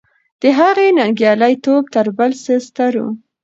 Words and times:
د 0.41 0.43
هغې 0.59 0.87
ننګیالی 0.97 1.53
توب 1.63 1.83
تر 1.95 2.07
بل 2.17 2.31
څه 2.43 2.53
ستر 2.67 2.93
و. 3.03 3.05